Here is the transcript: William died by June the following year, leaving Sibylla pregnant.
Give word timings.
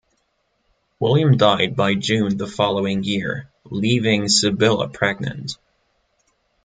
William 0.99 1.37
died 1.37 1.75
by 1.75 1.93
June 1.93 2.35
the 2.35 2.47
following 2.47 3.03
year, 3.03 3.51
leaving 3.65 4.27
Sibylla 4.29 4.89
pregnant. 4.89 5.59